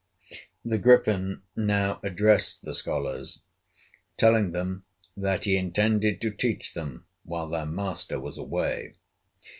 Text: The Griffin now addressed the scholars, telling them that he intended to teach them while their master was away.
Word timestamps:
The 0.65 0.79
Griffin 0.79 1.43
now 1.55 1.99
addressed 2.01 2.65
the 2.65 2.73
scholars, 2.73 3.41
telling 4.17 4.51
them 4.51 4.83
that 5.15 5.45
he 5.45 5.55
intended 5.55 6.19
to 6.21 6.31
teach 6.31 6.73
them 6.73 7.05
while 7.23 7.47
their 7.47 7.67
master 7.67 8.19
was 8.19 8.39
away. 8.39 8.95